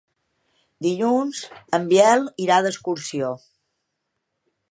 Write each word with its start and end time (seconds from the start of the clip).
Dilluns 0.85 1.41
en 1.79 1.85
Biel 1.91 2.25
irà 2.47 2.59
d'excursió. 2.67 3.31